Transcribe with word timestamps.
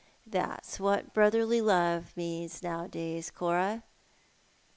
That's 0.25 0.79
what 0.79 1.13
brotherly 1.13 1.61
love 1.61 2.17
means 2.17 2.63
nowadays, 2.63 3.29
Cora. 3.29 3.83